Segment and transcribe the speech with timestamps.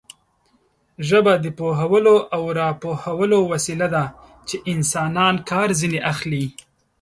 [1.07, 4.05] ژبه د پوهولو او راپوهولو وسیله ده
[4.47, 6.45] چې انسانان کار ځنې اخلي.